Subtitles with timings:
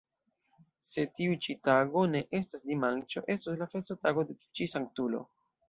[0.91, 5.25] Se tiu ĉi tago ne estas dimanĉo, estos la festotago de tiu ĉi Sanktulo.